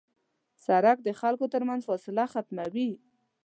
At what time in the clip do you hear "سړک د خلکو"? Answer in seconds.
0.65-1.45